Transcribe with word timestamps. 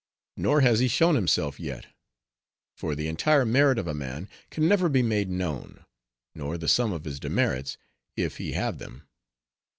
Nor 0.35 0.61
has 0.61 0.79
he 0.79 0.87
shown 0.87 1.13
himself 1.13 1.59
yet; 1.59 1.85
for 2.75 2.95
the 2.95 3.07
entire 3.07 3.45
merit 3.45 3.77
of 3.77 3.85
a 3.87 3.93
man 3.93 4.29
can 4.49 4.67
never 4.67 4.89
be 4.89 5.03
made 5.03 5.29
known; 5.29 5.85
nor 6.33 6.57
the 6.57 6.67
sum 6.67 6.91
of 6.91 7.03
his 7.05 7.19
demerits, 7.19 7.77
if 8.17 8.37
he 8.37 8.53
have 8.53 8.79
them. 8.79 9.03